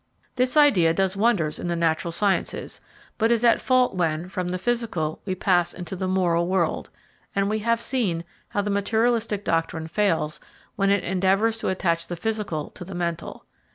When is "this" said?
0.33-0.57